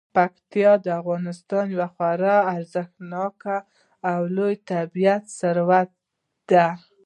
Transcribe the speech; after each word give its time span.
پکتیکا 0.15 0.73
د 0.85 0.87
افغانستان 1.01 1.65
یو 1.75 1.85
خورا 1.93 2.37
ارزښتناک 2.55 3.41
او 4.11 4.19
لوی 4.35 4.55
طبعي 4.69 5.15
ثروت 5.39 5.89
دی. 6.49 6.65